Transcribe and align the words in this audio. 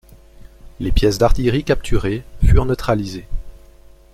Les 0.79 0.91
pièces 0.91 1.19
d'artillerie 1.19 1.63
capturées 1.63 2.23
furent 2.43 2.65
neutralisées. 2.65 3.27